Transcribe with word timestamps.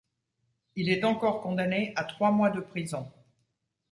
Il 0.75 0.89
est 0.89 1.03
encore 1.03 1.41
condamné 1.41 1.93
à 1.95 2.03
trois 2.03 2.31
mois 2.31 2.49
de 2.49 2.59
prison. 2.61 3.05